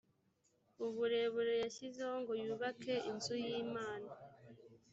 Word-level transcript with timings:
uburebure 0.85 1.53
yashyizeho 1.63 2.15
ngo 2.21 2.33
yubake 2.43 2.93
inzu 3.09 3.35
y 3.45 3.49
imana 3.63 4.11